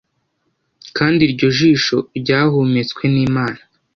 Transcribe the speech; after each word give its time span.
Kandi 0.97 1.21
iryo 1.27 1.47
jisho 1.57 1.97
ryahumetswe 2.19 3.03
n'Imana, 3.13 3.61